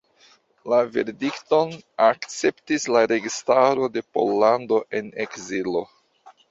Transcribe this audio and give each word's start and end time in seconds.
La 0.71 0.79
verdikton 0.95 1.75
akceptis 2.07 2.89
la 2.97 3.05
registaro 3.13 3.93
de 3.99 4.05
Pollando 4.19 4.83
en 5.03 5.15
ekzilo. 5.29 5.89